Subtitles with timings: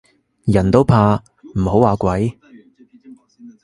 [0.45, 1.17] 人都怕
[1.53, 2.39] 唔好話鬼